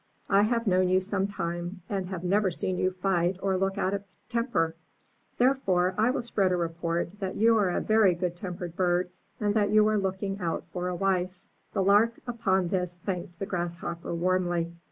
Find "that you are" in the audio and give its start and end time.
7.19-7.69, 9.53-9.99